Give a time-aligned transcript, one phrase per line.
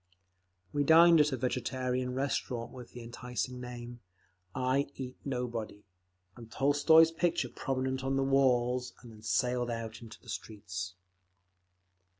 [0.73, 3.99] We dined at a vegetarian restaurant with the enticing name,
[4.55, 5.83] "I Eat Nobody,"
[6.35, 10.95] and Tolstoy's picture prominent on the walls, and then sallied out into the streets.